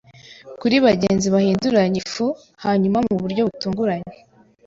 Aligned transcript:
kuri 0.59 0.75
bagenzi 0.85 1.27
bahinduranya 1.35 1.97
ifu; 2.03 2.25
hanyuma 2.63 2.97
mu 3.07 3.15
buryo 3.21 3.41
butunguranye 3.47 4.13